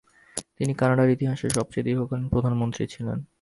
[0.57, 3.17] তিনি কানাডার ইতিহাসে সবচেয়ে দীর্ঘকালীন প্রধানমন্ত্রী ছিলেন।